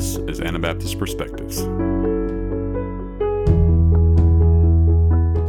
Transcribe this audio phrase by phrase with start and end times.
[0.00, 1.60] This is Anabaptist Perspectives.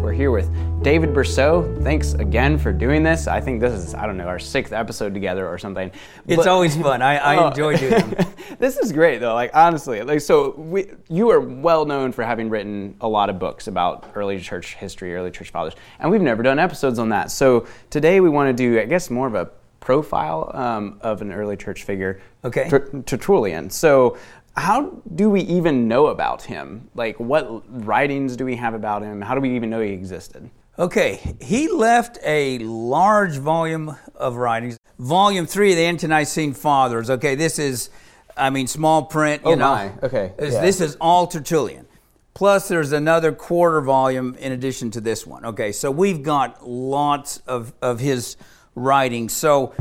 [0.03, 0.51] We're here with
[0.83, 1.81] David Bercot.
[1.83, 3.27] Thanks again for doing this.
[3.27, 5.89] I think this is, I don't know, our sixth episode together or something.
[6.27, 7.01] It's But- always fun.
[7.01, 7.47] I, I Oh.
[7.47, 8.25] enjoy doing them.
[8.59, 9.35] this is great though.
[9.35, 13.39] Like honestly, like so we, you are well known for having written a lot of
[13.39, 17.31] books about early church history, early church fathers, and we've never done episodes on that.
[17.31, 19.49] So today we want to do, I guess, more of a
[19.79, 22.69] profile um, of an early church figure, Okay.
[22.69, 23.67] Ter- Tertullian.
[23.71, 24.15] So
[24.55, 26.89] how do we even know about him?
[26.95, 29.21] Like what writings do we have about him?
[29.21, 30.49] How do we even know he existed?
[30.79, 34.77] Okay, he left a large volume of writings.
[34.97, 37.09] Volume three of the Ante-Nicene Fathers.
[37.09, 37.89] Okay, this is,
[38.37, 39.43] I mean, small print.
[39.43, 40.61] You Oh know, my, okay, This, yeah.
[40.61, 41.87] this is all Tertullian.
[42.33, 45.45] Plus, there's another quarter volume in addition to this one.
[45.45, 48.37] Okay, so we've got lots of of his
[48.73, 49.33] writings.
[49.33, 49.73] So,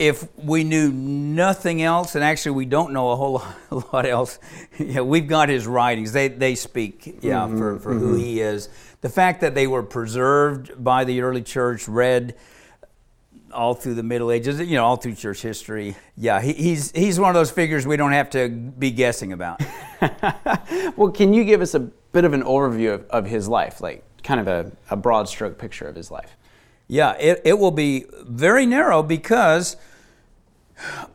[0.00, 3.42] if we knew nothing else, and actually we don't know a whole
[3.92, 4.38] lot, else,
[4.78, 6.12] yeah, we've got his writings.
[6.12, 8.70] They they speak, yeah, Mm-hmm, for, for who he is.
[9.02, 12.34] The fact that they were preserved by the early church, read
[13.52, 15.96] all through the Middle Ages, you know, all through church history.
[16.16, 19.60] Yeah, he, he's he's one of those figures we don't have to be guessing about.
[20.96, 24.02] Well, can you give us a bit of an overview of, of his life, like
[24.22, 26.36] kind of a, a broad stroke picture of his life?
[26.88, 29.76] Yeah, it, it will be very narrow because,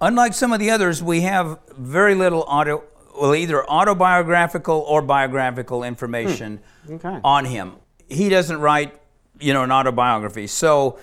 [0.01, 2.83] unlike some of the others, we have very little auto,
[3.19, 7.19] well, either autobiographical or biographical information Okay.
[7.23, 7.73] on him.
[8.09, 8.99] He doesn't write,
[9.39, 10.47] you know, an autobiography.
[10.47, 10.99] So,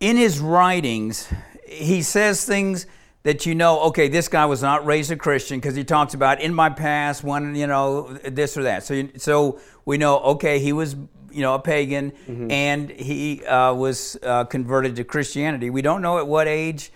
[0.00, 1.28] in his writings,
[1.66, 2.86] he says things
[3.22, 6.40] that you know, okay, this guy was not raised a Christian because he talks about
[6.42, 8.84] in my past when you know this or that.
[8.84, 10.94] So, you- so we know, okay, he was
[11.32, 12.12] you know a pagan
[12.50, 15.68] and he uh, was uh, converted to Christianity.
[15.70, 16.92] We don't know at what age.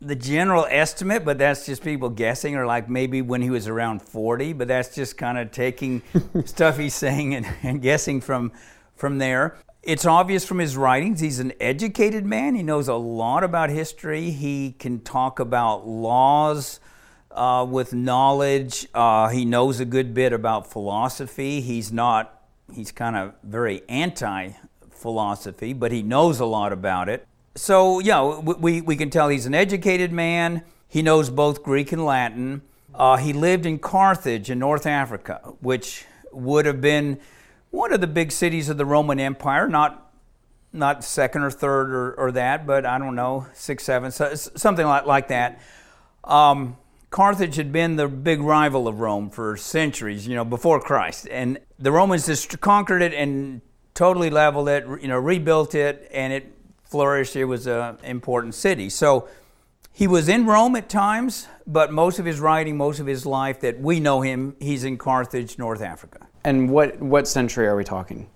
[0.00, 4.02] The general estimate, but that's just people guessing, or like maybe when he was around
[4.02, 6.02] 40, but that's just kind of taking
[6.44, 8.52] stuff he's saying and, and guessing from
[8.96, 9.56] from there.
[9.82, 12.54] It's obvious from his writings he's an educated man.
[12.54, 14.30] He knows a lot about history.
[14.30, 16.80] He can talk about laws
[17.30, 18.88] uh, with knowledge.
[18.94, 21.60] Uh, he knows a good bit about philosophy.
[21.60, 24.52] He's not, he's kind of very anti
[24.90, 27.26] philosophy, but he knows a lot about it.
[27.54, 30.62] So, yeah, w- we, we can tell he's an educated man.
[30.88, 32.62] He knows both Greek and Latin.
[32.94, 37.20] Uh, he lived in Carthage in North Africa, which would have been
[37.70, 40.00] one of the big cities of the Roman Empire, not
[40.72, 44.84] not second or third or, or that, but I don't know, six, seven, so, something
[44.84, 45.60] like, like that.
[46.24, 46.76] Um,
[47.10, 51.28] Carthage had been the big rival of Rome for centuries, you know, before Christ.
[51.30, 53.60] And the Romans just conquered it and
[53.94, 56.52] totally leveled it, you know, rebuilt it, and it
[56.84, 57.36] flourished.
[57.36, 58.88] It was an important city.
[58.88, 59.28] So
[59.92, 63.60] he was in Rome at times, but most of his writing, most of his life
[63.60, 67.84] that we know him, he's in Carthage, North Africa And what, what century are we
[67.84, 68.28] talking?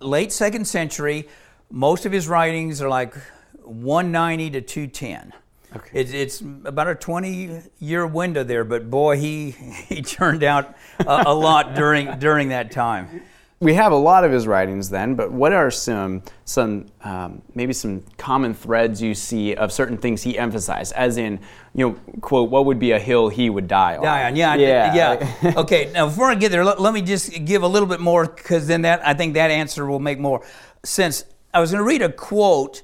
[0.00, 1.28] late second century.
[1.70, 3.14] Most of his writings are like
[3.62, 5.32] 190 to 210.
[5.74, 6.00] Okay.
[6.00, 9.50] It's, it's about a 20 year window there, but boy, he,
[9.88, 13.22] he turned out a, a lot during, during that time.
[13.62, 17.72] We have a lot of his writings then, but what are some, some um, maybe
[17.72, 20.92] some common threads you see of certain things he emphasized?
[20.94, 21.38] As in,
[21.72, 24.02] you know, quote, what would be a hill he would die on?
[24.02, 24.94] Die on, yeah, yeah.
[25.42, 25.52] yeah.
[25.56, 28.26] okay, now before I get there, let, let me just give a little bit more
[28.26, 30.44] because then that I think that answer will make more
[30.82, 31.24] sense.
[31.54, 32.82] I was going to read a quote.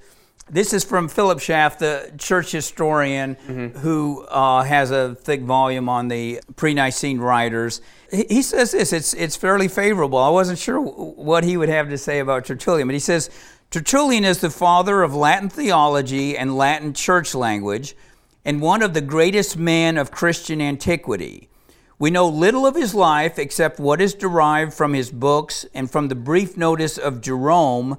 [0.50, 3.34] This is from Philip Schaff, the church historian
[3.80, 7.82] who uh, has a thick volume on the pre-Nicene writers.
[8.10, 10.18] He, he says this: it's it's fairly favorable.
[10.18, 13.28] I wasn't sure what he would have to say about Tertullian, but he says
[13.70, 17.94] Tertullian is the father of Latin theology and Latin church language
[18.42, 21.50] and one of the greatest men of Christian antiquity.
[21.98, 26.08] We know little of his life except what is derived from his books and from
[26.08, 27.98] the brief notice of Jerome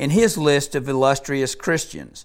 [0.00, 2.24] in his list of illustrious Christians.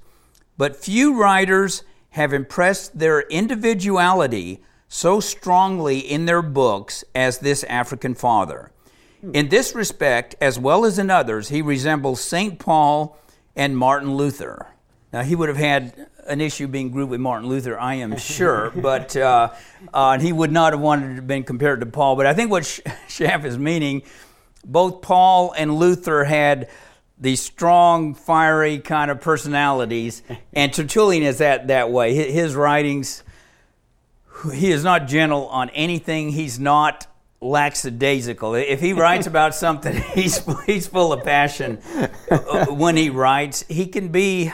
[0.58, 8.16] But few writers have impressed their individuality so strongly in their books as this African
[8.16, 8.72] father.
[9.33, 12.60] In this respect, as well as in others, he resembles St.
[12.60, 13.18] Paul
[13.56, 14.68] and Martin Luther.
[15.12, 18.71] Now, he would have had an issue being grouped with Martin Luther, I am sure,
[18.74, 19.51] but uh,
[19.94, 22.16] uh, he would not have wanted to have been compared to Paul.
[22.16, 24.04] But I think what Sch- Schaff is meaning,
[24.63, 26.69] both Paul and Luther had
[27.17, 30.23] these strong, fiery kind of personalities,
[30.53, 32.13] and Tertullian is that that way.
[32.31, 33.23] His writings,
[34.53, 36.29] he is not gentle on anything.
[36.29, 37.07] He's not
[37.41, 38.56] lackadaisical.
[38.56, 41.79] If he writes about something, he's he's full of passion
[42.29, 43.63] uh, when he writes.
[43.68, 44.51] He can be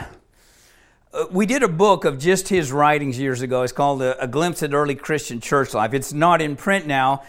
[1.14, 3.64] uh, we did a book of just his writings years ago.
[3.64, 5.94] It's called A, a Glimpse at Early Christian Church Life.
[5.94, 7.24] It's not in print now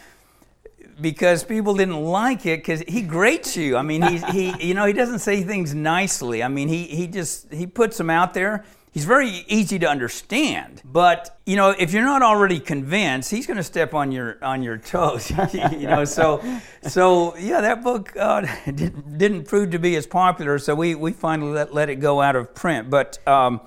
[1.03, 3.77] because people didn't like it because he grates you.
[3.77, 6.43] I mean, he, he, you know, he doesn't say things nicely.
[6.43, 8.65] I mean, he, he just, he puts them out there.
[8.93, 13.57] He's very easy to understand, but you know, if you're not already convinced, he's going
[13.57, 15.31] to step on your on your toes.
[15.55, 16.45] you know, so
[16.83, 21.13] so yeah, that book uh, didn't, didn't prove to be as popular, so we we
[21.13, 22.91] finally let, let it go out of print.
[22.91, 23.63] But um,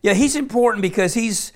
[0.00, 1.52] yeah, he's important because he's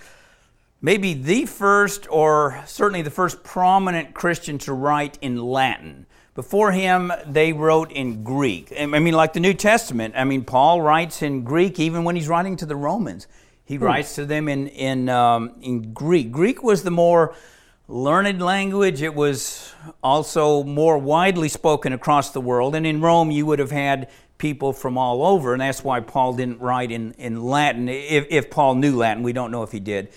[0.82, 6.06] maybe the first, or certainly the first prominent Christian to write in Latin.
[6.34, 8.72] Before him, they wrote in Greek.
[8.78, 10.14] I mean, like the New Testament.
[10.16, 13.26] I mean, Paul writes in Greek even when he's writing to the Romans.
[13.64, 13.84] He hmm.
[13.84, 16.32] writes to them in in um, in Greek.
[16.32, 17.34] Greek was the more
[17.88, 19.02] learned language.
[19.02, 22.74] It was also more widely spoken across the world.
[22.74, 26.34] And in Rome, you would have had people from all over, and that's why Paul
[26.34, 27.88] didn't write in, in Latin.
[27.88, 30.08] If, if Paul knew Latin, we don't know if he did.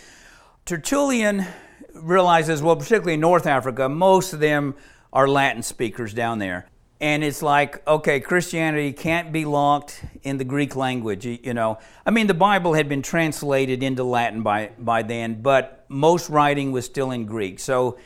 [0.65, 1.45] Tertullian
[1.94, 4.75] realizes, well, particularly in North Africa, most of them
[5.12, 6.68] are Latin speakers down there.
[7.01, 11.80] And it's like, okay, Christianity can't be locked in the Greek language, you know.
[12.06, 16.71] I mean, the Bible had been translated into Latin by, by then, but most writing
[16.71, 17.60] was still in Greek.
[17.60, 17.98] So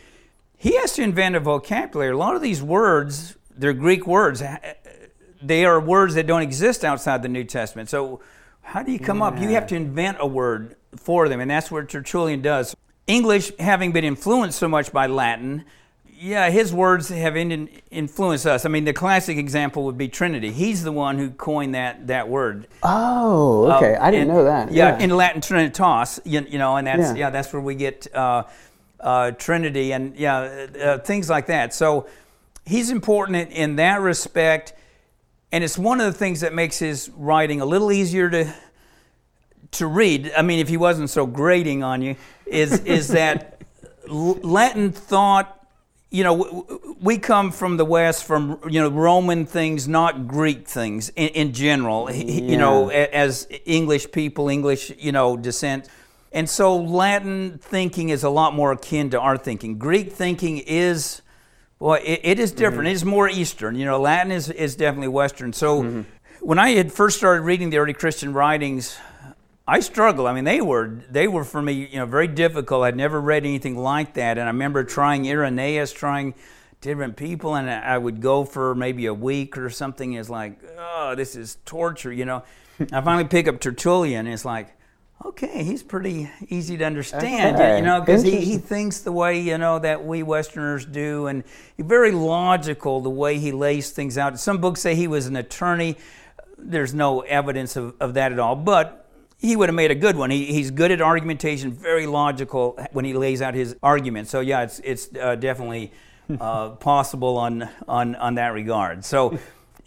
[0.57, 2.11] he has to invent a vocabulary.
[2.11, 4.41] A lot of these words, they're Greek words.
[5.43, 7.89] They are words that don't exist outside the New Testament.
[7.89, 8.21] So
[8.61, 9.25] how do you come yeah.
[9.25, 9.39] up?
[9.39, 12.75] You have to invent a word for them, and that's what Tertullian does.
[13.07, 15.63] English, having been influenced so much by Latin,
[16.19, 18.65] yeah, his words have in, influenced us.
[18.65, 20.51] I mean, the classic example would be Trinity.
[20.51, 22.67] He's the one who coined that, that word.
[22.81, 23.95] Oh, okay.
[23.95, 24.71] Uh, I didn't and, know that.
[24.71, 26.19] Yeah, yeah, in Latin, Trinitas.
[26.25, 27.15] You, you, know, and that's yeah.
[27.15, 28.43] yeah that's where we get uh,
[28.99, 31.73] uh, Trinity and yeah, uh, things like that.
[31.73, 32.07] So
[32.65, 34.73] he's important in that respect,
[35.51, 38.53] and it's one of the things that makes his writing a little easier to
[39.77, 40.31] to read.
[40.37, 42.15] I mean, if he wasn't so grating on you,
[42.45, 43.61] is is that
[44.07, 45.57] Latin thought
[46.09, 51.09] you know, we come from the West, from you know Roman things, not Greek things
[51.09, 52.09] in, in general.
[52.11, 52.51] Yeah.
[52.51, 55.89] You know, as English people, English you know descent,
[56.31, 59.77] and so Latin thinking is a lot more akin to our thinking.
[59.77, 61.21] Greek thinking is,
[61.79, 62.83] well, it, it is different.
[62.83, 62.87] Mm-hmm.
[62.87, 63.75] It is more Eastern.
[63.75, 65.53] You know, Latin is is definitely Western.
[65.53, 65.83] So.
[65.83, 66.01] Mm-hmm.
[66.39, 68.95] When I had first started reading the early Christian writings,
[69.67, 70.27] I struggle.
[70.27, 72.83] I mean, they were they were for me, you know, very difficult.
[72.83, 76.35] I'd never read anything like that, and I remember trying Irenaeus, trying
[76.79, 80.13] different people, and I would go for maybe a week or something.
[80.13, 82.43] It's like, oh, this is torture, you know.
[82.79, 84.69] I finally pick up Tertullian, and it's like,
[85.25, 87.77] okay, he's pretty easy to understand, okay.
[87.77, 91.43] you know, because he, he thinks the way you know that we Westerners do, and
[91.77, 94.39] very logical the way he lays things out.
[94.39, 95.97] Some books say he was an attorney.
[96.57, 99.06] There's no evidence of, of that at all, but
[99.37, 100.31] he would have made a good one.
[100.31, 104.27] He, he's good at argumentation, very logical when he lays out his argument.
[104.27, 105.91] So yeah, it's it's uh, definitely
[106.39, 109.05] uh, possible on on on that regard.
[109.05, 109.37] So.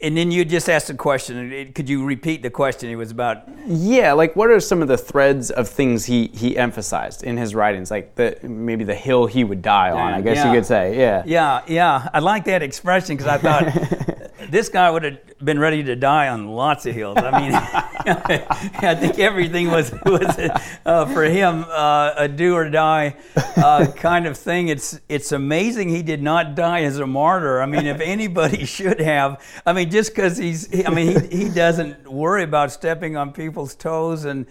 [0.03, 1.75] And then you just asked a question.
[1.75, 2.89] Could you repeat the question?
[2.89, 3.47] It was about.
[3.67, 7.55] Yeah, like what are some of the threads of things he he emphasized in his
[7.55, 7.91] writings?
[7.91, 10.15] Like the maybe the hill he would die on.
[10.15, 10.51] I guess yeah.
[10.51, 10.99] you could say.
[10.99, 11.23] Yeah.
[11.27, 12.09] Yeah, yeah.
[12.15, 14.10] I like that expression because I thought
[14.51, 17.17] this guy would have been ready to die on lots of hills.
[17.19, 20.51] I mean, I think everything was was
[20.85, 23.17] uh, for him uh, a do or die
[23.57, 24.69] uh, kind of thing.
[24.69, 27.61] It's it's amazing he did not die as a martyr.
[27.61, 31.49] I mean, if anybody should have, I mean, just because he's, I mean, he, he
[31.49, 34.47] doesn't worry about stepping on people's toes and.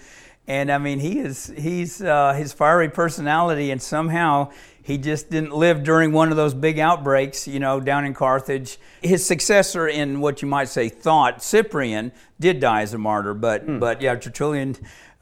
[0.47, 4.49] And I mean, he is he's uh, his fiery personality, and somehow
[4.89, 8.79] he just didn't live during one of those big outbreaks, you know, down in Carthage.
[9.03, 13.67] His successor in what you might say thought, Cyprian, did die as a martyr, but
[13.67, 13.79] mm.
[13.79, 14.75] but yeah, Tertullian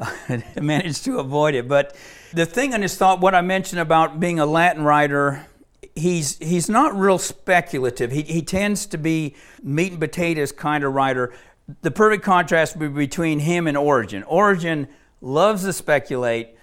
[0.62, 1.67] managed to avoid it.
[1.67, 1.97] But
[2.33, 5.45] the thing on his thought, what I mentioned about being a Latin writer,
[5.95, 8.09] he's he's not real speculative.
[8.09, 11.33] He he tends to be meat and potatoes kind of writer.
[11.81, 14.24] The perfect contrast would be between him and Origen.
[14.24, 14.88] Origen
[15.19, 16.57] loves to speculate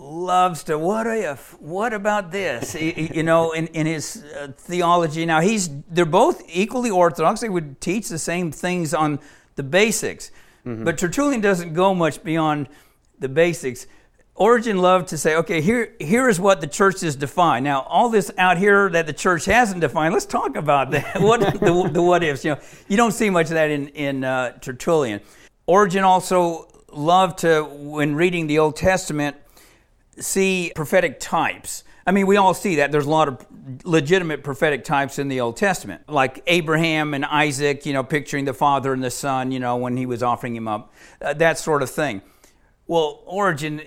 [0.00, 5.40] loves to what you, what about this you know in, in his uh, theology now
[5.40, 9.20] he's they're both equally orthodox they would teach the same things on
[9.56, 10.30] the basics
[10.64, 10.84] mm-hmm.
[10.84, 12.66] but tertullian doesn't go much beyond
[13.18, 13.86] the basics
[14.36, 17.62] Origen loved to say, okay, here, here is what the church is defined.
[17.62, 21.20] Now, all this out here that the church hasn't defined, let's talk about that.
[21.20, 22.42] what the, the, what ifs?
[22.42, 25.20] You know, you don't see much of that in in uh, Tertullian.
[25.66, 29.36] Origen also loved to, when reading the Old Testament,
[30.20, 31.84] see prophetic types.
[32.06, 32.92] I mean, we all see that.
[32.92, 33.46] There's a lot of
[33.84, 38.54] legitimate prophetic types in the Old Testament, like Abraham and Isaac, you know, picturing the
[38.54, 41.82] father and the son, you know, when he was offering him up, uh, that sort
[41.82, 42.22] of thing.
[42.86, 43.82] Well, Origen,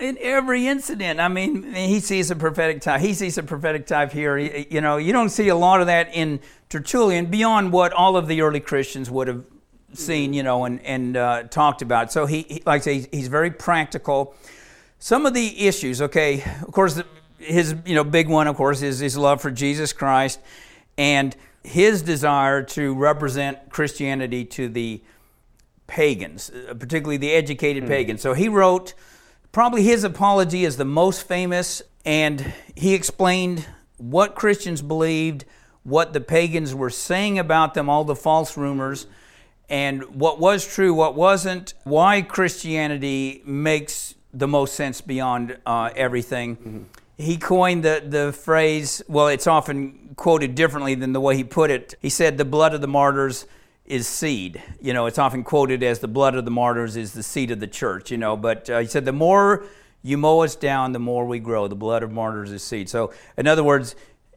[0.00, 3.00] in every incident, I mean, he sees a prophetic type.
[3.00, 4.38] He sees a prophetic type here.
[4.38, 8.28] You know, you don't see a lot of that in Tertullian beyond what all of
[8.28, 9.44] the early Christians would have
[9.92, 12.12] seen, you know, and, and uh, talked about.
[12.12, 14.34] So he, he, like I say, he's very practical.
[15.00, 17.00] Some of the issues, okay, of course,
[17.38, 20.40] his, you know, big one, of course, is his love for Jesus Christ
[20.96, 25.00] and his desire to represent Christianity to the
[25.86, 27.88] pagans, uh, particularly the educated mm.
[27.88, 28.22] pagans.
[28.22, 28.94] So he wrote,
[29.52, 33.66] probably his apology is the most famous, and he explained
[33.98, 35.44] what Christians believed,
[35.84, 39.06] what the pagans were saying about them, all the false rumors,
[39.68, 46.56] and what was true, what wasn't, why Christianity makes the most sense beyond uh, everything.
[46.56, 46.82] Mm-hmm.
[47.16, 51.70] He coined the, the phrase, well, it's often quoted differently than the way he put
[51.70, 51.94] it.
[52.00, 53.46] He said, The blood of the martyrs
[53.88, 54.62] is seed.
[54.80, 57.58] You know, it's often quoted as the blood of the martyrs is the seed of
[57.58, 59.64] the church, you know, but uh, he said, the more
[60.02, 61.66] you mow us down, the more we grow.
[61.66, 62.88] The blood of martyrs is seed.
[62.88, 63.96] So, in other words,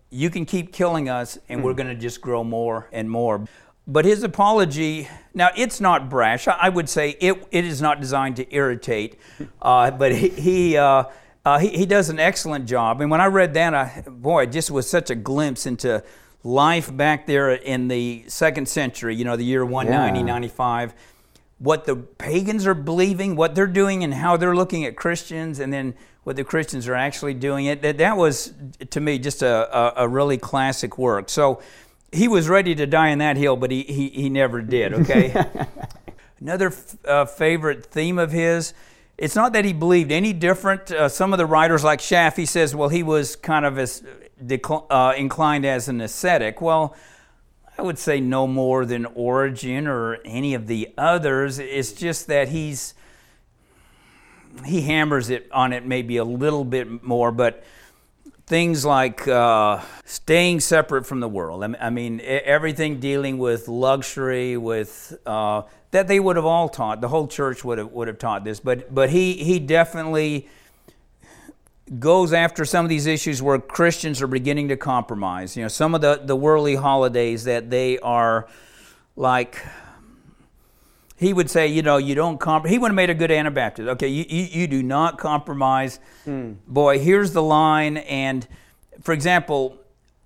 [0.10, 1.78] you can keep killing us and we're hmm.
[1.78, 3.46] going to just grow more and more.
[3.92, 6.48] But his apology, now it's not brash.
[6.48, 9.20] I would say it, it is not designed to irritate,
[9.62, 11.04] uh, but he, he, uh,
[11.44, 13.02] uh, he, he, does an excellent job.
[13.02, 16.02] And when I read that, I, boy, it just was such a glimpse into
[16.42, 20.26] life back there in the second century, you know, the year 190, yeah.
[20.26, 20.94] 95,
[21.60, 25.74] what the pagans are believing, what they're doing, and how they're looking at Christians, and
[25.74, 27.66] then what the Christians are actually doing.
[27.66, 28.54] It that, that was
[28.90, 31.30] to me just a, a, a, really classic work.
[31.30, 31.62] So
[32.12, 34.94] he was ready to die on that hill, but he he, he never did.
[35.02, 35.34] Okay.
[36.40, 38.74] Another f- uh, favorite theme of his.
[39.16, 40.92] It's not that he believed any different.
[40.92, 44.02] Uh, some of the writers, like Schaff, he says, well, he was kind of as
[44.44, 46.60] decl- uh, inclined as an ascetic.
[46.60, 46.96] Well,
[47.78, 51.60] I would say no more than Origen or any of the others.
[51.60, 52.96] It's just that he's
[54.66, 57.64] he hammers it on it maybe a little bit more, but
[58.48, 61.64] things like uh, staying separate from the world.
[61.64, 67.02] I mean, everything dealing with luxury, with uh, that they would have all taught.
[67.02, 70.48] The whole church would have would have taught this, but but he he definitely
[72.00, 75.58] goes after some of these issues where Christians are beginning to compromise.
[75.58, 78.48] You know, some of the, the worldly holidays that they are
[79.16, 79.58] like,
[81.22, 82.66] he would say, you know, you don't comp.
[82.66, 83.88] He would have made a good Anabaptist.
[83.90, 86.00] Okay, you, you, you do not compromise.
[86.26, 86.56] Mm.
[86.66, 87.98] Boy, here's the line.
[87.98, 88.48] And
[89.02, 89.78] for example,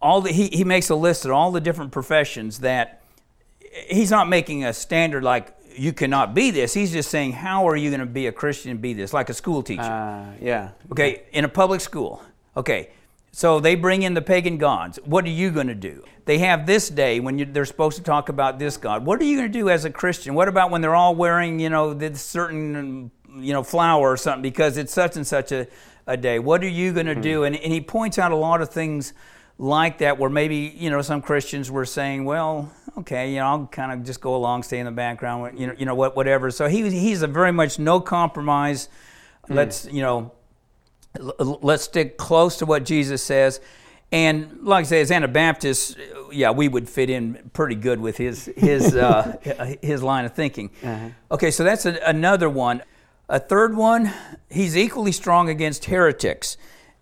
[0.02, 3.04] all the, he, he makes a list of all the different professions that
[3.90, 6.74] he's not making a standard like you cannot be this.
[6.74, 9.12] He's just saying, how are you going to be a Christian and be this?
[9.12, 9.82] Like a school teacher.
[9.82, 10.70] Uh, yeah.
[10.94, 12.24] Okay, in a public school.
[12.56, 12.92] Okay,
[13.36, 14.98] so they bring in the pagan gods.
[15.04, 16.06] What are you going to do?
[16.24, 19.06] They have this day when you, they're supposed to talk about this God.
[19.06, 20.36] What are you going to do as a Christian?
[20.36, 24.42] What about when they're all wearing, you know, this certain, you know, flower or something
[24.42, 25.68] because it's such and such a,
[26.08, 26.40] a day?
[26.40, 27.22] What are you going to mm-hmm.
[27.24, 27.44] do?
[27.44, 29.12] And, and he points out a lot of things
[29.58, 33.68] like that where maybe you know some Christians were saying, well, okay, you know, I'll
[33.68, 36.52] kind of just go along, stay in the background, you know, you know what, whatever.
[36.52, 38.88] So he he's a very much no compromise.
[39.50, 39.56] Mm.
[39.56, 40.32] Let's you know,
[41.20, 43.60] let's stick close to what Jesus says.
[44.12, 45.96] And like I say, as Anabaptists,
[46.32, 49.38] yeah, we would fit in pretty good with his his uh,
[49.82, 50.70] his line of thinking.
[50.84, 51.10] Uh-huh.
[51.32, 52.84] Okay, so that's a, another one.
[53.28, 54.14] A third one,
[54.52, 56.58] he's equally strong against heretics,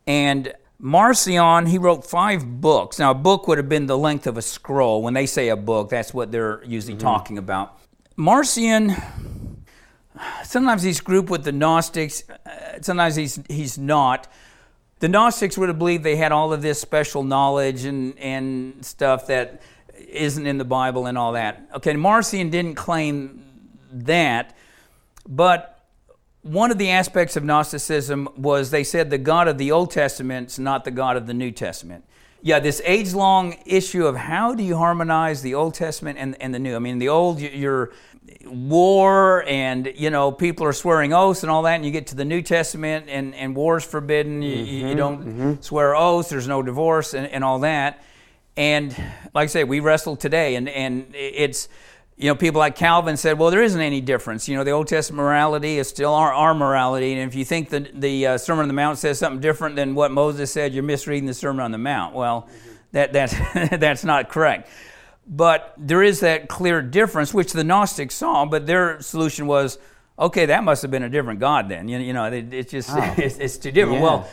[0.08, 3.00] and Marcion, he wrote five books.
[3.00, 5.02] Now, a book would have been the length of a scroll.
[5.02, 7.04] When they say a book, that's what they're usually mm-hmm.
[7.04, 7.78] talking about.
[8.18, 8.94] Marcion,
[10.44, 14.28] sometimes he's grouped with the Gnostics, uh, sometimes he's, he's not.
[15.00, 19.28] The Gnostics would have believed they had all of this special knowledge and, and stuff
[19.28, 19.62] that
[19.98, 21.68] isn't in the Bible and all that.
[21.76, 23.44] Okay, Marcion didn't claim
[23.92, 24.56] that,
[25.28, 25.86] but
[26.42, 30.50] one of the aspects of Gnosticism was they said the God of the Old Testament
[30.50, 32.06] is not the God of the New Testament.
[32.46, 36.54] Yeah, this age long issue of how do you harmonize the Old Testament and, and
[36.54, 36.76] the New?
[36.76, 37.94] I mean, the Old, you're
[38.46, 42.16] war and, you know, people are swearing oaths and all that, and you get to
[42.16, 44.42] the New Testament and, and war's forbidden.
[44.42, 45.62] You, mm-hmm, you don't mm-hmm.
[45.62, 48.04] swear oaths, there's no divorce and, and all that.
[48.58, 48.92] And
[49.34, 51.70] like I say, we wrestle today, and, and it's
[52.16, 54.48] you know, people like Calvin said, well, there isn't any difference.
[54.48, 57.14] You know, the Old Testament morality is still our, our morality.
[57.14, 59.96] And if you think that the uh, Sermon on the Mount says something different than
[59.96, 62.14] what Moses said, you're misreading the Sermon on the Mount.
[62.14, 62.48] Well,
[62.92, 63.34] that, that's,
[63.78, 64.70] that's not correct.
[65.26, 69.80] But there is that clear difference, which the Gnostics saw, but their solution was,
[70.20, 71.88] okay, that must have been a different God then.
[71.88, 73.14] You, you know, it, it's just, oh.
[73.18, 74.00] it's, it's, too different.
[74.00, 74.04] Yeah.
[74.04, 74.30] Well,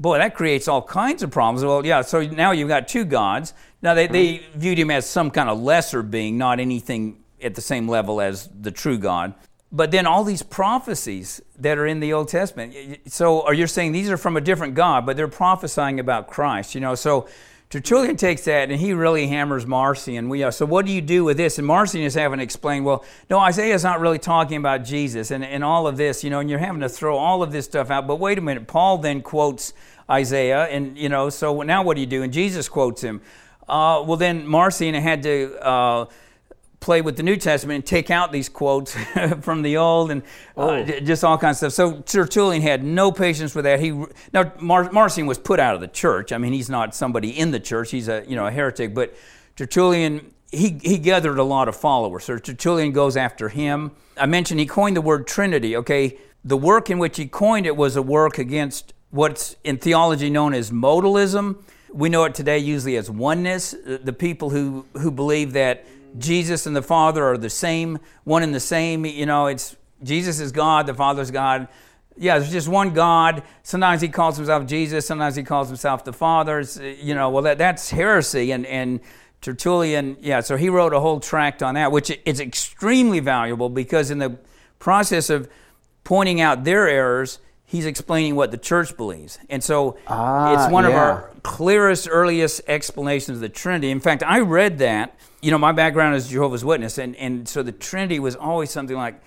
[0.00, 1.64] boy, that creates all kinds of problems.
[1.64, 3.54] Well, yeah, so now you've got two gods.
[3.82, 4.58] Now, they, they mm-hmm.
[4.58, 8.48] viewed him as some kind of lesser being, not anything at the same level as
[8.60, 9.34] the true God.
[9.70, 12.74] but then all these prophecies that are in the Old Testament.
[13.06, 16.74] So, are you saying these are from a different God, but they're prophesying about Christ?
[16.74, 17.28] You know, so
[17.70, 20.30] Tertullian takes that and he really hammers Marcion.
[20.30, 21.58] We, uh, so, what do you do with this?
[21.58, 25.30] And Marcion is having to explain, well, no, Isaiah is not really talking about Jesus
[25.30, 27.66] and, and all of this, you know, and you're having to throw all of this
[27.66, 28.06] stuff out.
[28.06, 29.74] But wait a minute, Paul then quotes
[30.10, 32.22] Isaiah, and, you know, so now what do you do?
[32.22, 33.20] And Jesus quotes him.
[33.68, 35.58] Uh, well, then Marcion had to.
[35.60, 36.06] Uh,
[36.80, 38.94] play with the New Testament and take out these quotes
[39.40, 40.22] from the Old and
[40.56, 41.00] uh, oh.
[41.00, 41.92] just all kinds of stuff.
[41.92, 43.80] So Tertullian had no patience with that.
[43.80, 43.90] He
[44.32, 46.32] now Mar- Marcion was put out of the church.
[46.32, 47.90] I mean, he's not somebody in the church.
[47.90, 48.94] He's a you know a heretic.
[48.94, 49.14] But
[49.56, 52.24] Tertullian he he gathered a lot of followers.
[52.24, 53.92] So Tertullian goes after him.
[54.16, 55.76] I mentioned he coined the word Trinity.
[55.76, 60.30] Okay, the work in which he coined it was a work against what's in theology
[60.30, 61.62] known as modalism.
[61.92, 63.74] We know it today usually as oneness.
[63.84, 65.84] The people who who believe that
[66.16, 69.04] Jesus and the Father are the same, one and the same.
[69.04, 71.68] You know, it's Jesus is God, the Father is God.
[72.16, 73.42] Yeah, there's just one God.
[73.62, 76.60] Sometimes he calls himself Jesus, sometimes he calls himself the Father.
[76.60, 78.50] It's, you know, well, that, that's heresy.
[78.50, 79.00] And, and
[79.40, 84.10] Tertullian, yeah, so he wrote a whole tract on that, which is extremely valuable because
[84.10, 84.36] in the
[84.78, 85.48] process of
[86.02, 89.38] pointing out their errors, he's explaining what the church believes.
[89.48, 90.90] And so ah, it's one yeah.
[90.90, 93.90] of our clearest, earliest explanations of the Trinity.
[93.90, 97.62] In fact, I read that you know, my background is Jehovah's Witness, and, and so
[97.62, 99.20] the Trinity was always something like,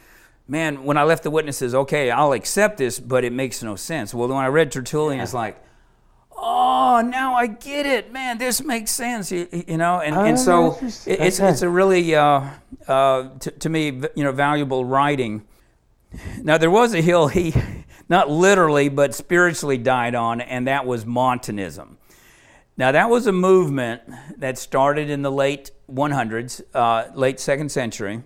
[0.48, 4.13] man, when I left the witnesses, okay, I'll accept this, but it makes no sense.
[4.13, 5.24] Well, when I read Tertullian, yeah.
[5.24, 5.63] it's like,
[6.36, 10.39] oh, now I get it, man, this makes sense, you, you know, and, oh, and
[10.39, 12.50] so it, it's, it's a really, uh,
[12.88, 15.46] uh, t- to me, you know, valuable writing.
[16.41, 17.53] Now, there was a hill he,
[18.10, 21.98] not literally, but spiritually died on, and that was Montanism.
[22.82, 24.02] Now, that was a movement
[24.40, 28.24] that started in the late 100s, uh, late second century.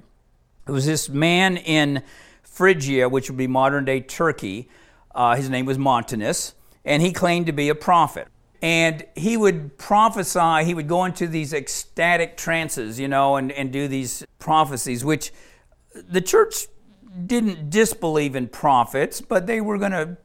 [0.65, 2.03] It was this man in
[2.41, 4.69] Phrygia, which would be modern day Turkey.
[5.13, 6.53] Uh, his name was Montanus,
[6.85, 8.29] and he claimed to be a prophet.
[8.61, 13.73] And he would prophesy, he would go into these ecstatic trances, you know, and, and
[13.73, 15.33] do these prophecies, which
[15.93, 16.67] the church
[17.25, 20.15] didn't disbelieve in prophets, but they were going to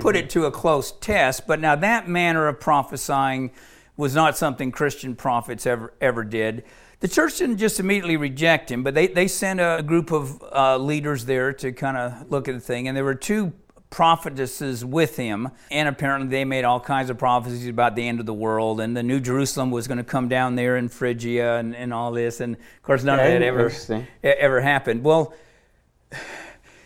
[0.00, 1.46] put it to a close test.
[1.46, 3.50] But now that manner of prophesying
[3.96, 6.64] was not something Christian prophets ever ever did.
[7.00, 10.78] The church didn't just immediately reject him, but they, they sent a group of uh,
[10.78, 12.88] leaders there to kind of look at the thing.
[12.88, 13.52] And there were two
[13.90, 18.26] prophetesses with him, and apparently they made all kinds of prophecies about the end of
[18.26, 21.76] the world, and the New Jerusalem was going to come down there in Phrygia and,
[21.76, 22.40] and all this.
[22.40, 25.04] And of course, none okay, of that ever, ever happened.
[25.04, 25.34] Well,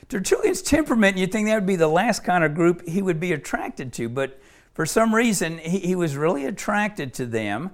[0.09, 3.33] Tertullian's temperament, you'd think that would be the last kind of group he would be
[3.33, 4.41] attracted to, but
[4.73, 7.71] for some reason, he, he was really attracted to them.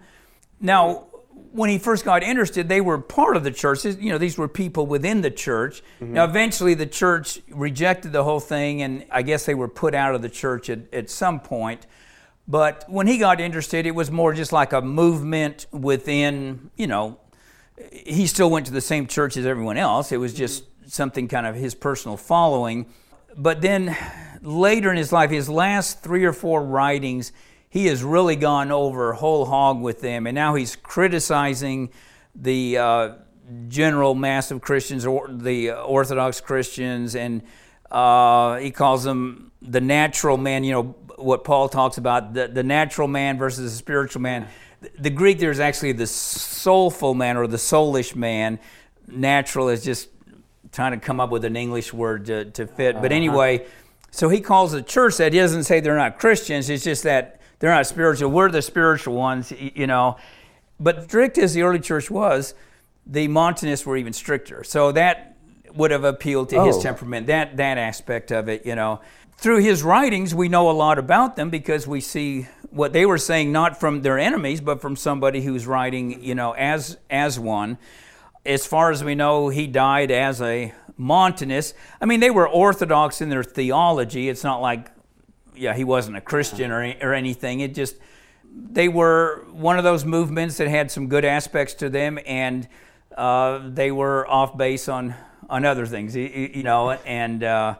[0.60, 1.06] Now,
[1.52, 3.84] when he first got interested, they were part of the church.
[3.84, 5.82] You know, these were people within the church.
[6.00, 6.14] Mm-hmm.
[6.14, 10.14] Now, eventually, the church rejected the whole thing, and I guess they were put out
[10.14, 11.86] of the church at, at some point.
[12.48, 17.20] But when he got interested, it was more just like a movement within, you know,
[17.90, 20.12] he still went to the same church as everyone else.
[20.12, 22.86] It was just something kind of his personal following.
[23.36, 23.96] But then
[24.42, 27.32] later in his life, his last three or four writings,
[27.68, 30.26] he has really gone over whole hog with them.
[30.26, 31.90] And now he's criticizing
[32.34, 33.14] the uh,
[33.68, 37.42] general mass of Christians, or the Orthodox Christians, and
[37.90, 40.82] uh, he calls them the natural man, you know,
[41.16, 44.48] what Paul talks about, the, the natural man versus the spiritual man.
[44.98, 48.58] The Greek there is actually the soulful man or the soulish man.
[49.06, 50.08] Natural is just
[50.74, 52.96] trying to come up with an English word to, to fit.
[52.96, 53.14] But uh-huh.
[53.14, 53.66] anyway,
[54.10, 55.32] so he calls the church that.
[55.32, 56.68] He doesn't say they're not Christians.
[56.68, 58.30] It's just that they're not spiritual.
[58.30, 60.16] We're the spiritual ones, you know.
[60.80, 62.54] But strict as the early church was,
[63.06, 64.64] the Montanists were even stricter.
[64.64, 65.36] So that
[65.74, 66.66] would have appealed to oh.
[66.66, 69.00] his temperament, that, that aspect of it, you know.
[69.36, 73.18] Through his writings, we know a lot about them because we see what they were
[73.18, 77.78] saying not from their enemies, but from somebody who's writing, you know, as, as one
[78.46, 81.74] as far as we know, he died as a Montanist.
[82.00, 84.28] I mean, they were orthodox in their theology.
[84.28, 84.90] It's not like,
[85.54, 87.60] yeah, he wasn't a Christian or, or anything.
[87.60, 87.96] It just,
[88.54, 92.68] they were one of those movements that had some good aspects to them, and
[93.16, 95.14] uh, they were off base on,
[95.48, 97.76] on other things, you, you know, and uh,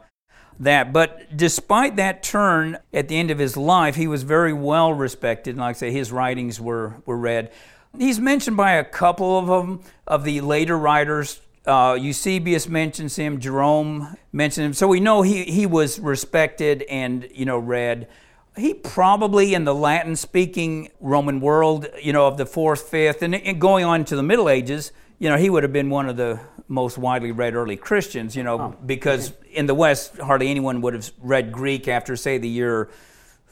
[0.59, 0.91] that.
[0.91, 5.51] But despite that turn at the end of his life, he was very well respected.
[5.51, 7.51] And like I say, his writings were, were read.
[7.97, 11.41] He's mentioned by a couple of them, of the later writers.
[11.65, 14.73] Uh, Eusebius mentions him, Jerome mentions him.
[14.73, 18.07] So we know he, he was respected and, you know, read.
[18.55, 23.33] He probably in the Latin speaking Roman world, you know, of the fourth, fifth, and,
[23.35, 26.17] and going on to the Middle Ages, you know, he would have been one of
[26.17, 30.81] the most widely read early Christians, you know, Oh, because in the West, hardly anyone
[30.81, 32.89] would have read Greek after, say, the year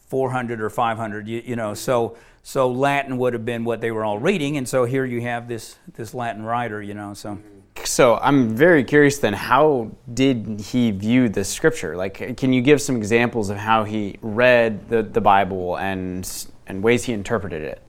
[0.07, 1.73] 400 or 500, you, you know.
[1.73, 5.21] So, so Latin would have been what they were all reading, and so here you
[5.21, 7.13] have this this Latin writer, you know.
[7.13, 7.39] So,
[7.85, 11.95] So I'm very curious then, how did he view the scripture?
[11.95, 16.29] Like, can you give some examples of how he read the, the Bible and,
[16.67, 17.81] and ways he interpreted it?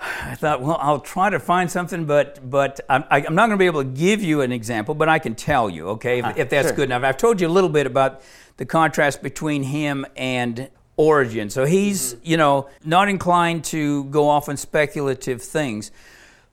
[0.00, 3.56] I thought, well, I'll try to find something, but but I'm, I- I'm not going
[3.58, 6.24] to be able to give you an example, but I can tell you, okay, if,
[6.24, 6.76] ah, if that's sure.
[6.76, 7.04] good enough.
[7.04, 8.20] I've told you a little bit about
[8.56, 11.50] the contrast between him and Origen.
[11.50, 12.30] So he's, mm-hmm.
[12.30, 15.90] you know, not inclined to go off on speculative things.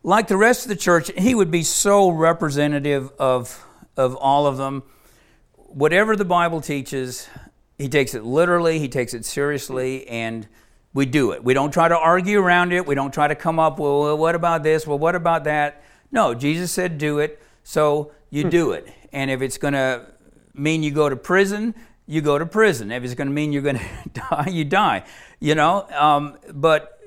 [0.04, 3.66] Like the rest of the church, he would be so representative of
[3.98, 4.84] of all of them.
[5.54, 7.28] Whatever the Bible teaches,
[7.78, 10.48] he takes it literally, he takes it seriously, and
[10.94, 11.44] we do it.
[11.44, 12.86] We don't try to argue around it.
[12.86, 14.86] We don't try to come up, well, well, what about this?
[14.86, 15.84] Well, what about that?
[16.12, 18.50] No, Jesus said do it, so you hmm.
[18.50, 18.88] do it.
[19.14, 20.06] And if it's going to
[20.54, 21.76] mean you go to prison,
[22.08, 22.92] you go to prison.
[22.92, 23.80] If it's going to mean you're going
[24.14, 25.04] to die, you die.
[25.40, 27.00] You know, um, but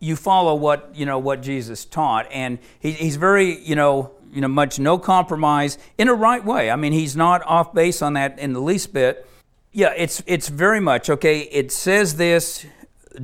[0.00, 4.40] you follow what you know what Jesus taught, and he, he's very you know you
[4.40, 6.70] know much no compromise in a right way.
[6.70, 9.26] I mean, he's not off base on that in the least bit.
[9.72, 11.40] Yeah, it's it's very much okay.
[11.40, 12.66] It says this,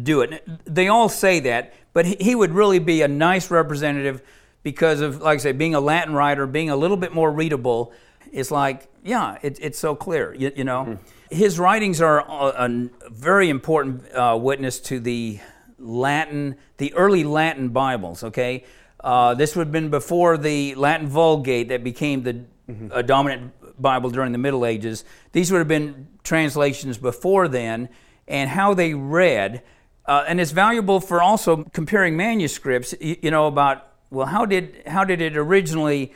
[0.02, 0.46] do it.
[0.66, 4.22] They all say that, but he, he would really be a nice representative
[4.62, 7.92] because of like I say, being a Latin writer, being a little bit more readable.
[8.32, 10.34] It's like yeah, it, it's so clear.
[10.34, 10.98] You, you know,
[11.30, 15.38] his writings are a, a very important uh, witness to the
[15.78, 18.64] Latin, the early Latin Bibles, okay?
[19.00, 22.44] Uh, this would have been before the Latin Vulgate that became the
[22.90, 25.04] uh, dominant Bible during the Middle Ages.
[25.32, 27.90] These would have been translations before then,
[28.26, 29.62] and how they read.
[30.06, 34.82] Uh, and it's valuable for also comparing manuscripts, you, you know, about, well, how did,
[34.86, 36.14] how did it originally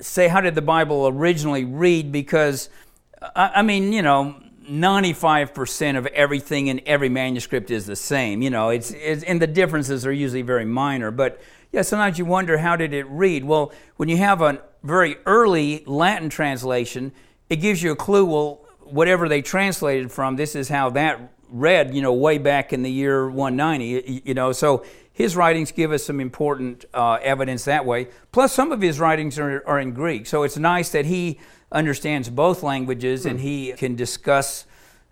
[0.00, 2.12] say how did the Bible originally read?
[2.12, 2.68] Because,
[3.34, 4.36] I, mean, you know,
[4.68, 8.42] 95% of everything in every manuscript is the same.
[8.42, 11.10] You know, it's, it's, and the differences are usually very minor.
[11.10, 11.40] But
[11.72, 13.44] yeah, sometimes you wonder how did it read?
[13.44, 17.12] Well, when you have a very early Latin translation,
[17.50, 18.24] it gives you a clue.
[18.24, 21.94] Well, whatever they translated from, this is how that read.
[21.94, 24.22] You know, way back in the year 190.
[24.24, 24.84] You know, so
[25.16, 28.08] his writings give us some important uh, evidence that way.
[28.32, 31.40] Plus, some of his writings are, are in Greek, so it's nice that he
[31.72, 34.66] understands both languages and he can discuss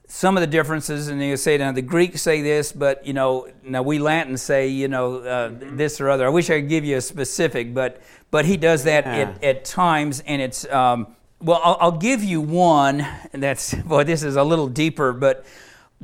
[0.06, 1.08] some of the differences.
[1.08, 4.68] And he'll say, now the Greeks say this, but you know, now we Latins say,
[4.68, 6.26] you know, uh, this or other.
[6.26, 9.64] I wish I could give you a specific, but but he does that at, at
[9.64, 10.66] times, and it's.
[10.66, 13.06] Um, well, I'll, I'll give you one.
[13.32, 15.46] And that's boy, this is a little deeper, but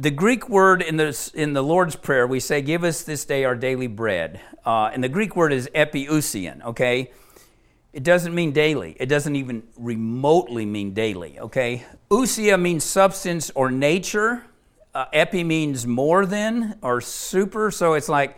[0.01, 3.45] the Greek word in the in the Lord's Prayer, we say, "Give us this day
[3.45, 6.65] our daily bread," uh, and the Greek word is epiousian.
[6.65, 7.11] Okay,
[7.93, 8.97] it doesn't mean daily.
[8.99, 11.39] It doesn't even remotely mean daily.
[11.39, 14.45] Okay, ousia means substance or nature.
[14.95, 17.71] Uh, epi means more than or super.
[17.71, 18.37] So it's like,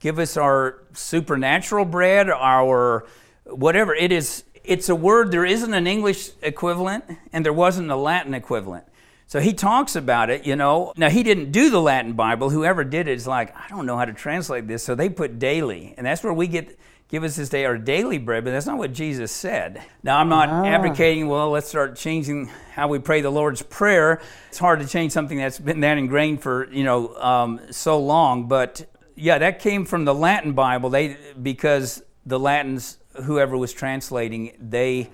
[0.00, 3.06] give us our supernatural bread, our
[3.44, 3.94] whatever.
[3.94, 4.42] It is.
[4.64, 5.30] It's a word.
[5.30, 8.86] There isn't an English equivalent, and there wasn't a Latin equivalent.
[9.34, 10.92] So he talks about it, you know.
[10.96, 12.50] Now, he didn't do the Latin Bible.
[12.50, 14.84] Whoever did it is like, I don't know how to translate this.
[14.84, 15.92] So they put daily.
[15.96, 18.78] And that's where we get, give us this day our daily bread, but that's not
[18.78, 19.82] what Jesus said.
[20.04, 24.20] Now, I'm not advocating, well, let's start changing how we pray the Lord's Prayer.
[24.50, 28.46] It's hard to change something that's been that ingrained for, you know, um, so long.
[28.46, 30.90] But yeah, that came from the Latin Bible.
[30.90, 35.10] They, because the Latins, whoever was translating, they,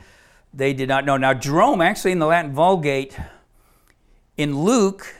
[0.52, 1.16] they did not know.
[1.16, 3.16] Now, Jerome, actually, in the Latin Vulgate,
[4.40, 5.14] in Luke,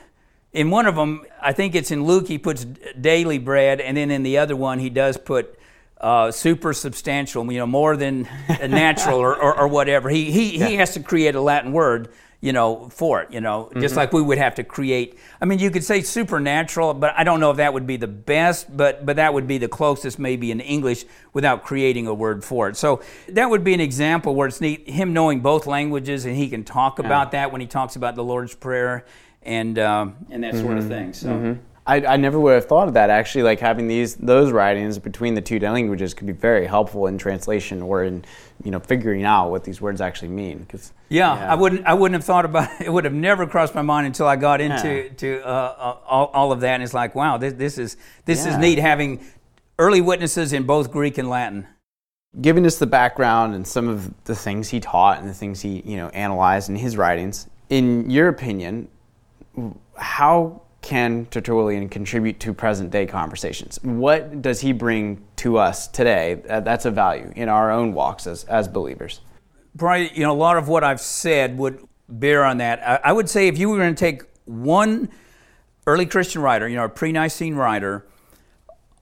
[0.54, 4.10] in one of them, I think it's in Luke, he puts daily bread, and then
[4.10, 5.58] in the other one, he does put
[6.00, 10.08] uh, super substantial, you know, more than natural or, or, or whatever.
[10.08, 12.08] He, he, he has to create a Latin word,
[12.40, 13.98] you know, for it, you know, just mm-hmm.
[13.98, 15.18] like we would have to create.
[15.40, 18.08] I mean, you could say supernatural, but I don't know if that would be the
[18.08, 22.42] best, but, but that would be the closest maybe in English without creating a word
[22.42, 22.76] for it.
[22.76, 26.48] So that would be an example where it's neat, him knowing both languages and he
[26.48, 29.04] can talk about that when he talks about the Lord's Prayer
[29.42, 30.88] and, um, and that sort of mm-hmm.
[30.88, 31.12] thing.
[31.12, 31.28] So.
[31.28, 31.60] Mm-hmm.
[31.90, 35.34] I, I never would have thought of that actually like having these those writings between
[35.34, 38.24] the two languages could be very helpful in translation or in
[38.64, 41.84] you know figuring out what these words actually mean 'cause- Yeah, I wouldn't.
[41.86, 42.86] I wouldn't have thought about it.
[42.86, 46.26] It would have never crossed my mind until I got into to uh, uh, all,
[46.32, 46.74] all of that.
[46.74, 49.20] And it's like, wow, this, this is this is neat having
[49.78, 51.66] early witnesses in both Greek and Latin.
[52.40, 55.82] giving us the background and some of the things he taught and the things he
[55.84, 58.86] you know analyzed in his writings in your opinion
[59.96, 63.78] how can Tertullian contribute to present day conversations?
[63.82, 68.44] What does he bring to us today that's a value in our own walks as,
[68.44, 69.20] as believers?
[69.76, 72.80] Probably, you know, a lot of what I've said would bear on that.
[72.86, 75.08] I, I would say if you were going to take one
[75.86, 78.06] early Christian writer, you know, a pre Nicene writer,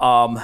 [0.01, 0.41] um,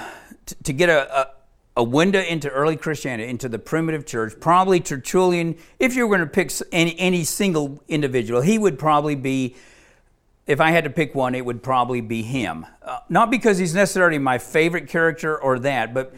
[0.47, 1.31] t- to get a, a,
[1.77, 6.27] a, window into early Christianity, into the primitive church, probably Tertullian, if you were going
[6.27, 9.57] to pick any, any single individual, he would probably be,
[10.47, 12.67] if I had to pick one, it would probably be him.
[12.83, 16.15] Uh, not because he's necessarily my favorite character or that, but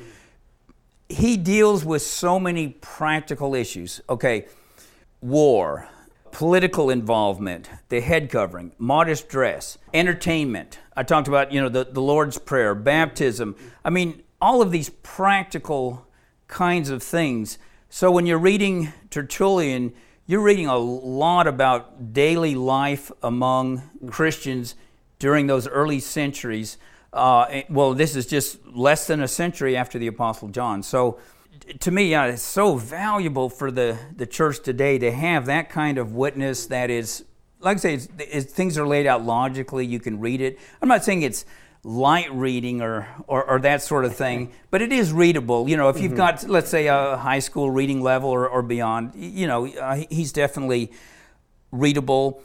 [1.08, 4.00] he deals with so many practical issues.
[4.08, 4.46] Okay,
[5.20, 5.88] war,
[6.32, 10.80] political involvement, the head covering, modest dress, entertainment.
[10.96, 13.54] I talked about, you know, the, the Lord's Prayer, baptism.
[13.84, 16.06] I mean, all of these practical
[16.48, 17.58] kinds of things.
[17.88, 19.94] So when you're reading Tertullian,
[20.26, 24.74] you're reading a lot about daily life among Christians
[25.20, 26.78] during those early centuries.
[27.12, 30.82] Uh, well, this is just less than a century after the Apostle John.
[30.82, 31.20] So
[31.78, 35.96] to me, yeah, it's so valuable for the, the church today to have that kind
[35.96, 37.24] of witness that is,
[37.60, 39.86] like I say, it's, it's, things are laid out logically.
[39.86, 40.58] You can read it.
[40.82, 41.44] I'm not saying it's
[41.86, 45.68] light reading or, or, or, that sort of thing, but it is readable.
[45.68, 46.16] You know, if you've mm-hmm.
[46.16, 50.32] got, let's say, a high school reading level or, or beyond, you know, uh, he's
[50.32, 50.90] definitely
[51.70, 52.42] readable.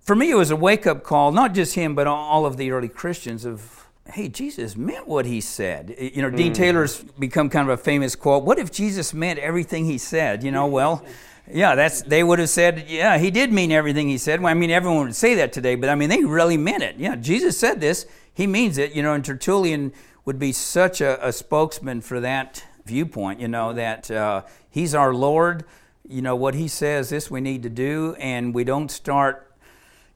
[0.00, 2.70] For me, it was a wake up call, not just him, but all of the
[2.70, 5.96] early Christians of hey, Jesus meant what he said.
[5.98, 6.36] You know, mm.
[6.36, 8.44] Dean Taylor's become kind of a famous quote.
[8.44, 10.44] What if Jesus meant everything he said?
[10.44, 11.04] You know, well,
[11.52, 14.40] yeah, that's they would have said, yeah, he did mean everything he said.
[14.40, 16.96] Well, I mean, everyone would say that today, but I mean, they really meant it.
[16.96, 18.94] Yeah, Jesus said this, he means it.
[18.94, 19.92] You know, and Tertullian
[20.24, 23.40] would be such a, a spokesman for that viewpoint.
[23.40, 25.64] You know, that uh, he's our Lord.
[26.08, 29.52] You know what he says, this we need to do, and we don't start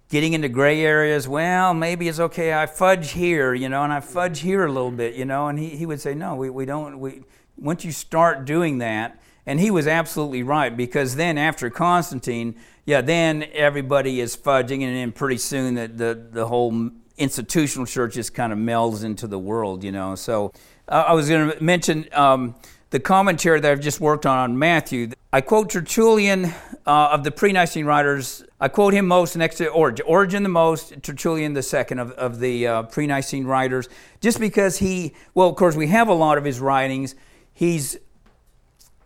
[0.09, 1.27] getting into gray areas.
[1.29, 2.53] Well, maybe it's okay.
[2.53, 5.49] I fudge here, you know, and I fudge here a little bit, you know.
[5.49, 7.01] And he, he would say, no, we, we don't.
[7.01, 7.23] We
[7.57, 13.00] once you start doing that, and he was absolutely right because then after Constantine, yeah,
[13.00, 18.35] then everybody is fudging, and then pretty soon the the, the whole institutional church just
[18.35, 20.14] kind of melds into the world, you know.
[20.14, 20.53] So
[20.88, 22.09] uh, I was going to mention.
[22.12, 22.55] Um,
[22.90, 25.11] the commentary that I've just worked on on Matthew.
[25.33, 26.46] I quote Tertullian
[26.87, 28.44] uh, of the pre-Nicene writers.
[28.61, 30.05] I quote him most next to Origen.
[30.07, 33.88] Origen the most, Tertullian the second of, of the uh, pre-Nicene writers,
[34.20, 37.14] just because he, well, of course, we have a lot of his writings.
[37.53, 37.96] He's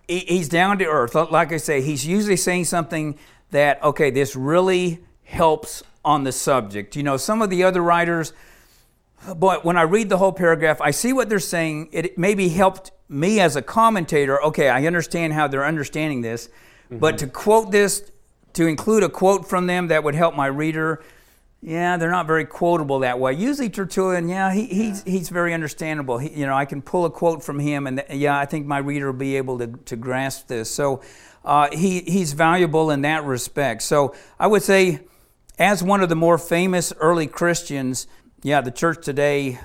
[0.09, 1.15] he's down to earth.
[1.15, 3.19] Like I say, he's usually saying something
[3.51, 6.97] that, okay, this really helps on the subject.
[6.97, 8.33] You know, some of the other writers,
[9.37, 11.89] but when I read the whole paragraph, I see what they're saying.
[11.93, 16.99] It maybe helped me as a commentator, okay, I understand how they're understanding this, mm-hmm.
[16.99, 18.11] but to quote this,
[18.55, 21.03] to include a quote from them that would help my reader,
[21.65, 23.33] yeah, they're not very quotable that way.
[23.33, 26.19] Usually Tertullian, yeah, he, he's, he's very understandable.
[26.19, 28.77] He, you know, I can pull a quote from him, and yeah, I think my
[28.77, 30.71] reader will be able to, to grasp this.
[30.71, 31.01] So
[31.43, 33.81] uh, he, he's valuable in that respect.
[33.81, 35.01] So I would say,
[35.59, 38.09] as one of the more famous early Christians,
[38.43, 39.59] yeah, the church today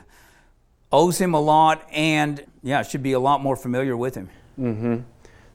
[0.93, 4.29] owes him a lot and yeah, should be a lot more familiar with him.
[4.57, 4.97] Mm-hmm.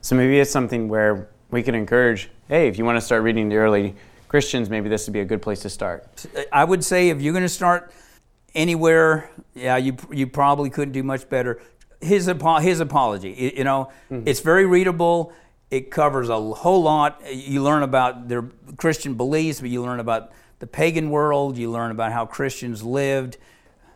[0.01, 3.49] So maybe it's something where we can encourage, hey, if you want to start reading
[3.49, 3.95] the early
[4.35, 6.25] Christians, maybe this would be a good place to start.
[6.51, 7.93] I would say if you're going to start
[8.53, 11.61] anywhere, yeah, you you probably couldn't do much better.
[12.01, 14.27] His his apology, you know, mm-hmm.
[14.27, 15.31] it's very readable.
[15.71, 17.21] It covers a whole lot.
[17.33, 18.43] You learn about their
[18.75, 21.57] Christian beliefs, but you learn about the pagan world.
[21.57, 23.37] You learn about how Christians lived.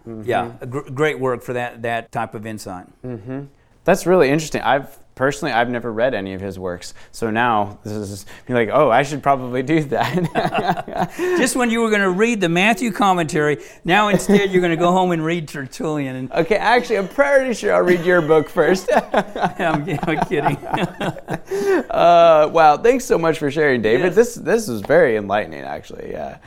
[0.07, 0.23] Mm-hmm.
[0.23, 2.87] Yeah, gr- great work for that that type of insight.
[3.03, 3.41] Mm-hmm.
[3.83, 4.61] That's really interesting.
[4.61, 6.93] I've personally, I've never read any of his works.
[7.11, 11.11] So now this is like, oh, I should probably do that.
[11.17, 14.81] Just when you were going to read the Matthew commentary, now instead you're going to
[14.81, 16.15] go home and read Tertullian.
[16.15, 18.89] And okay, actually, I'm pretty sure I'll read your book first.
[18.93, 20.55] I'm, I'm, kidding.
[21.89, 24.05] uh, wow, thanks so much for sharing, David.
[24.05, 24.15] Yes.
[24.15, 26.11] This this was very enlightening, actually.
[26.11, 26.37] Yeah,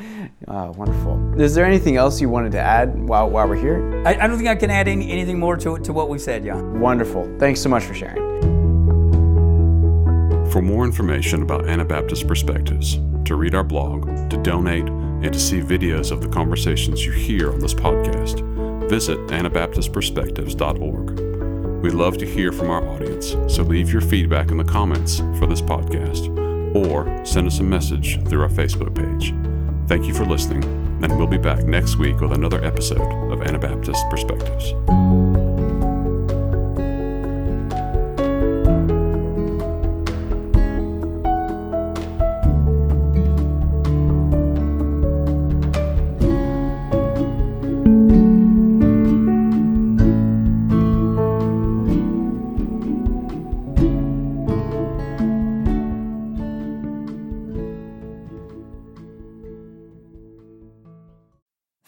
[0.48, 1.38] uh, wonderful.
[1.38, 4.02] Is there anything else you wanted to add while while we're here?
[4.06, 6.42] I, I don't think I can add any, anything more to to what we said,
[6.46, 6.80] John.
[6.80, 7.36] Wonderful.
[7.38, 8.31] Thanks so much for sharing.
[10.52, 15.60] For more information about Anabaptist Perspectives, to read our blog, to donate, and to see
[15.60, 18.46] videos of the conversations you hear on this podcast,
[18.90, 21.82] visit AnabaptistPerspectives.org.
[21.82, 25.46] We'd love to hear from our audience, so leave your feedback in the comments for
[25.46, 26.28] this podcast
[26.76, 29.32] or send us a message through our Facebook page.
[29.88, 30.64] Thank you for listening,
[31.02, 34.74] and we'll be back next week with another episode of Anabaptist Perspectives.